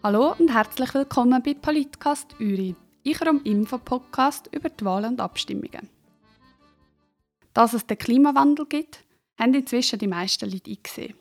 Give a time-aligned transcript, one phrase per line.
[0.00, 5.90] Hallo und herzlich willkommen bei Politcast Uri, ihrem Infopodcast über die Wahlen und Abstimmungen.
[7.52, 9.04] Dass es den Klimawandel gibt,
[9.36, 11.14] haben inzwischen die meisten Leute eingesehen.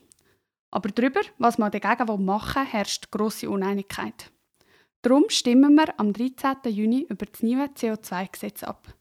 [0.70, 4.32] Aber darüber, was man dagegen machen will, herrscht grosse Uneinigkeit.
[5.02, 6.57] Darum stimmen wir am 13.
[6.66, 8.94] Juni über das neue CO2-Gesetz ab.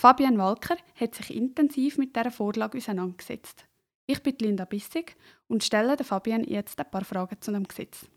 [0.00, 3.66] Fabian Walker hat sich intensiv mit dieser Vorlage auseinandergesetzt.
[4.06, 5.14] Ich bin Linda Bissig
[5.46, 8.08] und stelle Fabian jetzt ein paar Fragen zu dem Gesetz.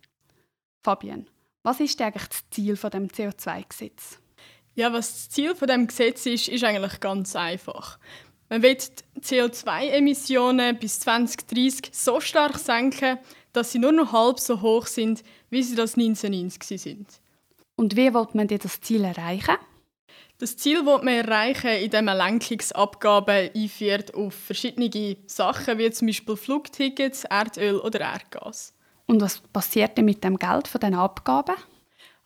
[0.86, 1.26] Fabian,
[1.64, 4.20] was ist eigentlich das Ziel von dem CO2-Gesetz?
[4.76, 7.98] Ja, was das Ziel von dem Gesetz ist, ist eigentlich ganz einfach.
[8.50, 13.18] Man will die CO2-Emissionen bis 2030 so stark senken,
[13.52, 17.08] dass sie nur noch halb so hoch sind, wie sie das 1990 sind.
[17.76, 19.56] Und wie will man das Ziel erreichen?
[20.38, 26.36] Das Ziel will man erreichen, indem man Lenkungsabgaben einführt auf verschiedene Sachen, wie zum Beispiel
[26.36, 28.75] Flugtickets, Erdöl oder Erdgas.
[29.08, 31.56] Und was passiert denn mit dem Geld von den Abgaben?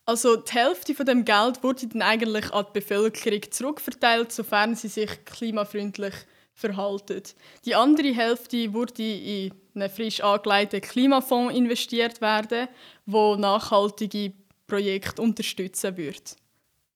[0.06, 4.88] Also die Hälfte von dem Geld wurde dann eigentlich an die Bevölkerung zurückverteilt, sofern sie
[4.88, 6.16] sich klimafreundlich
[6.54, 7.22] verhalten.
[7.66, 12.68] Die andere Hälfte wurde in einen frisch angelegten Klimafonds investiert werden,
[13.06, 14.34] wo nachhaltige
[14.68, 16.36] Projekte unterstützen wird.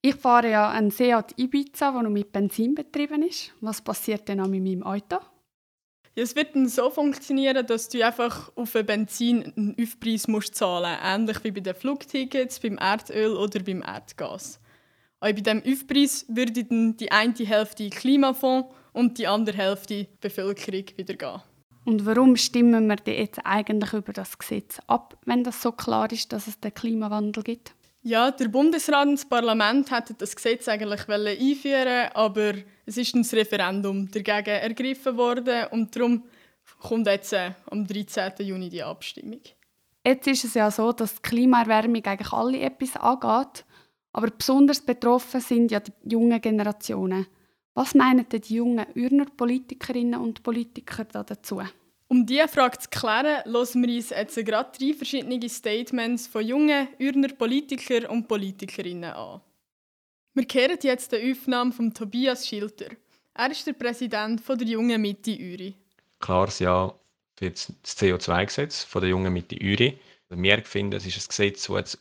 [0.01, 3.53] Ich fahre ja einen Seat Ibiza, der noch mit Benzin betrieben ist.
[3.61, 5.17] Was passiert denn mit meinem Auto?
[6.15, 10.53] Ja, es wird dann so funktionieren, dass du einfach auf einen Benzin einen Aufpreis musst
[10.55, 11.03] zahlen musst.
[11.03, 14.59] Ähnlich wie bei den Flugtickets, beim Erdöl oder beim Erdgas.
[15.19, 20.85] Auch bei diesem Aufpreis würde dann die eine Hälfte Klimafonds und die andere Hälfte Bevölkerung
[20.97, 21.41] wieder gehen.
[21.85, 26.11] Und warum stimmen wir denn jetzt eigentlich über das Gesetz ab, wenn das so klar
[26.11, 27.73] ist, dass es den Klimawandel gibt?
[28.03, 32.53] Ja, der Bundesrat und das Parlament hätten das Gesetz eigentlich einführen aber
[32.85, 36.23] es ist ein Referendum dagegen ergriffen worden und darum
[36.79, 38.33] kommt jetzt äh, am 13.
[38.39, 39.41] Juni die Abstimmung.
[40.05, 43.65] Jetzt ist es ja so, dass die Klimaerwärmung eigentlich alle etwas angeht,
[44.11, 47.25] aber besonders betroffen sind ja die jungen Generationen.
[47.73, 51.61] Was meinen die jungen Ürner Politikerinnen und Politiker dazu?
[52.07, 56.89] Um diese Frage zu klären, hören wir uns jetzt gerade drei verschiedene Statements von jungen
[56.99, 59.41] Ürner Politikern und Politikerinnen an.
[60.33, 62.87] Wir kehren jetzt die Aufnahme von Tobias Schilter.
[63.33, 65.75] Er ist der Präsident der Jungen Mitte Uri.
[66.19, 66.93] Klares Ja
[67.37, 69.99] für das CO2-Gesetz der Jungen Mitte Uri.
[70.29, 71.97] Wir finden, es ist ein Gesetz, das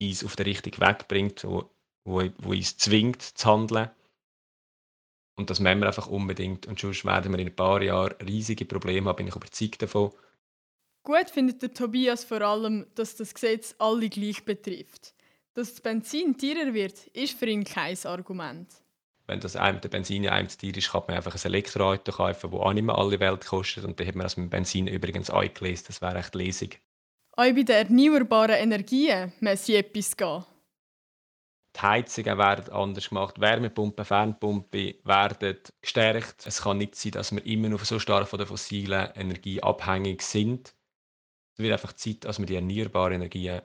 [0.00, 1.70] uns auf den richtigen Weg bringt, wo,
[2.04, 3.90] wo, wo uns zwingt zu handeln
[5.36, 6.66] und das müssen wir einfach unbedingt.
[6.66, 10.12] Und sonst werden wir in ein paar Jahren riesige Probleme haben, bin ich überzeugt davon.
[11.02, 15.14] Gut findet der Tobias vor allem, dass das Gesetz alle gleich betrifft.
[15.56, 18.68] Dass das Benzin teurer wird, ist für ihn kein Argument.
[19.26, 22.50] Wenn das einem der Benzin einem zu teuer ist, kann man einfach ein Elektroauto kaufen,
[22.50, 23.86] das auch nicht mehr alle Welt kostet.
[23.86, 25.86] Und dann hat man das mit Benzin übrigens eingelesen.
[25.86, 26.82] Das wäre echt lesig.
[27.32, 30.44] Auch bei den erneuerbaren Energien muss etwas gehen.
[31.74, 36.46] Die Heizungen werden anders gemacht, Wärmepumpen, Fernpumpen werden gestärkt.
[36.46, 40.20] Es kann nicht sein, dass wir immer noch so stark von der fossilen Energie abhängig
[40.20, 40.74] sind.
[41.54, 43.62] Es wird einfach Zeit, dass wir die erneuerbaren Energien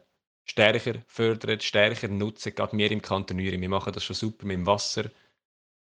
[0.52, 2.54] stärker fördern, stärker nutzen.
[2.54, 5.10] Gerade wir im Kanton Uri, wir machen das schon super mit dem Wasser.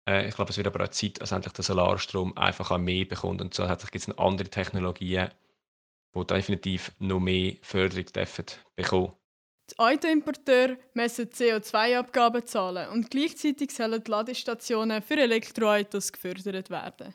[0.08, 3.06] Äh, ich glaube, es wird aber auch Zeit, dass endlich der Solarstrom einfach auch mehr
[3.06, 3.42] bekommt.
[3.42, 5.30] Und zusätzlich gibt es andere Technologien,
[6.16, 9.14] die definitiv noch mehr Förderung dürfen bekommen
[9.72, 17.14] die Autoimporteure müssen CO2-Abgaben zahlen und gleichzeitig sollen die Ladestationen für Elektroautos gefördert werden.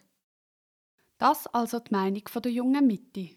[1.19, 3.37] Das also die Meinung der jungen Mitte.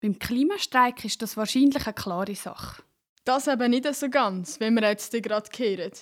[0.00, 2.82] Beim Klimastreik ist das wahrscheinlich eine klare Sache.
[3.28, 5.92] Das eben nicht so ganz, wenn wir jetzt gerade kehren.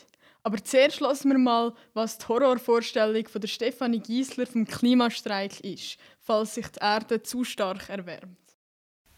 [0.44, 5.98] Aber zuerst lassen wir mal, was die Horrorvorstellung von der Stefanie Giesler vom Klimastreik ist,
[6.20, 8.38] falls sich die Erde zu stark erwärmt.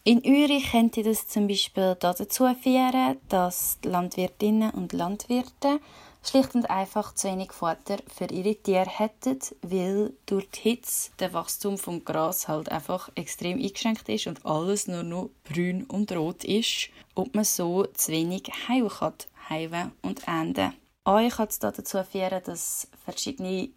[0.05, 5.79] In Uri könnte das zum Beispiel dazu führen, dass die Landwirtinnen und Landwirte
[6.23, 11.33] schlicht und einfach zu wenig Futter für ihre Tiere hätten, weil durch die Hitze der
[11.33, 16.45] Wachstum vom Gras halt einfach extrem eingeschränkt ist und alles nur noch grün und rot
[16.45, 19.15] ist und man so zu wenig Heu kann,
[19.49, 20.75] heiven und ernten.
[21.05, 23.71] Auch kann es dazu führen, dass verschiedene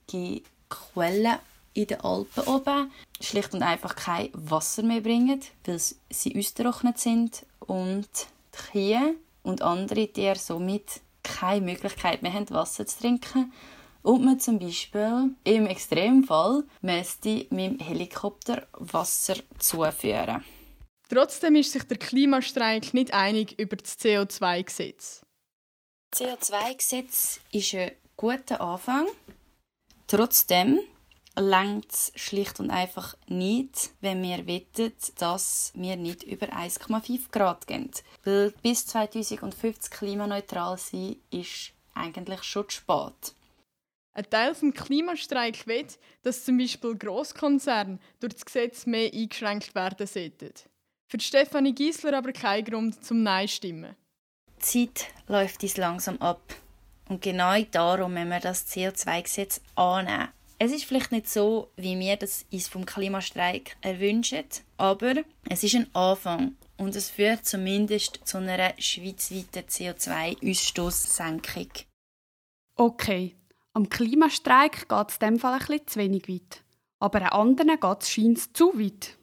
[0.69, 1.39] Quellen
[1.73, 7.45] in den Alpen oben schlicht und einfach kein Wasser mehr bringen, weil sie ausgetrocknet sind
[7.59, 8.09] und
[8.53, 13.53] die Kühe und andere Tiere somit keine Möglichkeit mehr haben, Wasser zu trinken.
[14.03, 20.43] Und man zum Beispiel im Extremfall müsste mit dem Helikopter Wasser zuführen.
[21.07, 25.21] Trotzdem ist sich der Klimastreik nicht einig über das CO2-Gesetz.
[26.09, 29.07] Das CO2-Gesetz ist ein guter Anfang.
[30.07, 30.79] Trotzdem
[31.35, 37.67] längt es schlicht und einfach nicht, wenn wir wettet, dass wir nicht über 1,5 Grad
[37.67, 37.91] gehen.
[38.23, 43.35] Weil bis 2050 klimaneutral sein ist eigentlich schon zu spät.
[44.13, 45.87] Ein Teil des Klimastreik will,
[46.23, 50.51] dass zum Beispiel Grosskonzerne durch das Gesetz mehr eingeschränkt werden sollten.
[51.07, 53.95] Für Stefanie Giesler aber kein Grund zum Nein stimmen.
[54.59, 56.41] Die Zeit läuft uns langsam ab.
[57.07, 60.29] Und genau darum müssen wir das CO2-Gesetz annehmen.
[60.63, 64.45] Es ist vielleicht nicht so, wie wir das uns vom Klimastreik erwünschen,
[64.77, 65.15] aber
[65.49, 71.85] es ist ein Anfang und es führt zumindest zu einer schweizweiten CO2-Ausstoßsenkung.
[72.75, 73.35] Okay,
[73.73, 76.61] am Klimastreik geht es in dem Fall ein bisschen zu wenig weit.
[76.99, 79.17] Aber an anderen geht es scheint zu weit.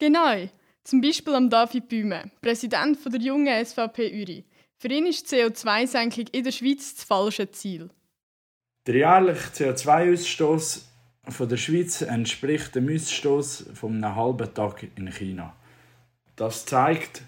[0.00, 0.48] Genau,
[0.82, 4.44] zum Beispiel am David Büme, Präsident der jungen SVP Uri.
[4.76, 7.90] Für ihn ist die CO2-Senkung in der Schweiz das falsche Ziel.
[8.90, 10.80] Der jährliche CO2-Ausstoß
[11.48, 15.54] der Schweiz entspricht dem Ausstoß von einem halben Tag in China.
[16.34, 17.22] Das zeigt,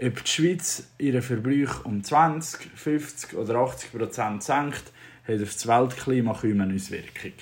[0.00, 4.92] ob die Schweiz ihren Verbrauch um 20, 50 oder 80 Prozent senkt,
[5.26, 7.32] hat auf das Weltklima kaum Auswirkung.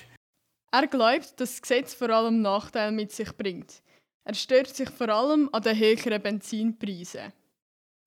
[0.71, 3.83] Er glaubt, dass das Gesetz vor allem Nachteile mit sich bringt.
[4.23, 7.33] Er stört sich vor allem an den höheren Benzinpreisen.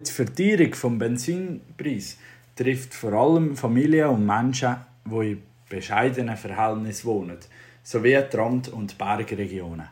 [0.00, 2.18] Die Verteuerung des Benzinpreis
[2.56, 4.74] trifft vor allem Familien und Menschen,
[5.04, 7.38] die in bescheidenen Verhältnissen wohnen,
[7.82, 9.88] sowie die Rand- und Bergregionen.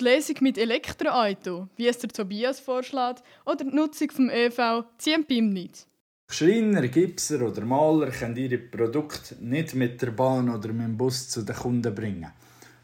[0.00, 5.26] Die Lesung mit Elektroauto, wie es der Tobias vorschlägt, oder die Nutzung des ÖV ziehen
[5.28, 5.86] bei ihm nicht.
[6.30, 11.28] Schreiner, Gipser oder Maler können ihre Produkte nicht mit der Bahn oder mit dem Bus
[11.28, 12.32] zu den Kunden bringen.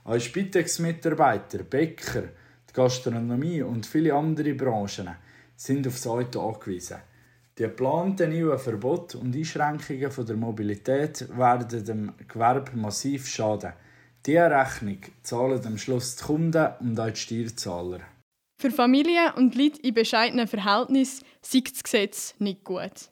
[0.04, 2.22] Als Spitex-Mitarbeiter, Bäcker,
[2.68, 5.10] die Gastronomie und viele andere Branchen
[5.56, 6.98] sind auf das Auto angewiesen.
[7.56, 13.74] Die geplanten neuen Verbote und Einschränkungen der Mobilität werden dem Gewerbe massiv schaden.
[14.26, 18.00] Diese Rechnung zahlen am Schluss die Kunden und auch die Steuerzahler.
[18.60, 23.10] Für Familien und Leute in bescheidenen Verhältnissen sieht das Gesetz nicht gut.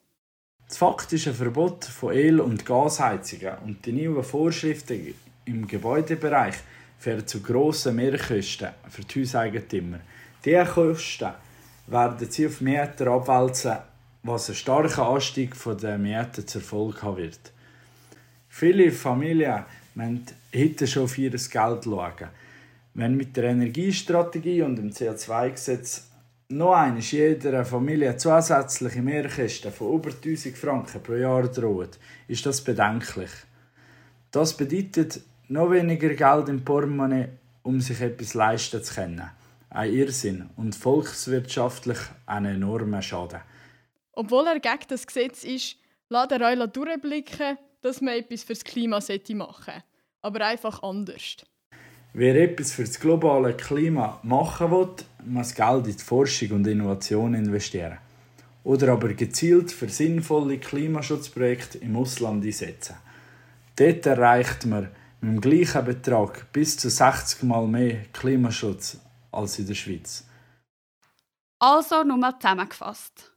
[0.67, 6.56] Das faktische Verbot von El- und Gasheizungen und die neuen Vorschriften im Gebäudebereich
[6.99, 10.00] führen zu grossen Mehrkosten für die Hauseigentümer.
[10.44, 11.31] Diese Kosten
[11.87, 13.77] werden sie auf Mieter abwälzen,
[14.23, 17.53] was einen starken Anstieg der Mieten zur Folge haben wird.
[18.49, 19.65] Viele Familien
[19.95, 22.29] müssen heute schon auf ihr Geld schauen.
[22.95, 26.09] Wenn mit der Energiestrategie und dem CO2-Gesetz
[26.49, 31.89] noch einmal jeder Familie zusätzliche Mehrkosten von über 1000 Franken pro Jahr drohen,
[32.29, 33.31] ist das bedenklich.
[34.31, 37.29] Das bedeutet noch weniger Geld im Portemonnaie,
[37.63, 39.31] um sich etwas leisten zu können.
[39.71, 43.41] Ein Irrsinn und volkswirtschaftlich ein enormer Schaden.
[44.12, 45.76] Obwohl er gegen das Gesetz ist,
[46.09, 49.85] lässt er euch durchblicken, dass man etwas für das Klima machen sollte.
[50.20, 51.37] Aber einfach anders.
[52.14, 54.94] Wer etwas für das globale Klima machen will,
[55.25, 57.99] muss Geld in die Forschung und Innovation investieren.
[58.64, 62.97] Oder aber gezielt für sinnvolle Klimaschutzprojekte im Ausland einsetzen.
[63.76, 64.91] Dort erreicht man
[65.23, 68.99] mit dem gleichen Betrag bis zu 60 Mal mehr Klimaschutz
[69.32, 70.25] als in der Schweiz.
[71.58, 73.31] Also nochmal zusammengefasst.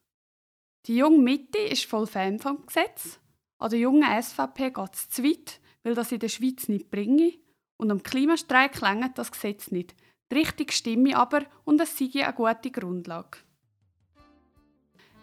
[0.88, 3.20] Die junge Mitte ist voll Fan vom Gesetz.
[3.58, 7.34] An der jungen SVP geht es zu weit, weil das in der Schweiz nicht bringe.
[7.78, 9.96] Und am Klimastreik längert das Gesetz nicht.
[10.32, 13.40] Die richtige Stimme aber und es sei eine gute Grundlage.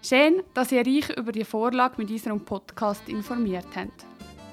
[0.02, 4.04] Schön, dass ihr euch über die Vorlage mit unserem Podcast informiert habt.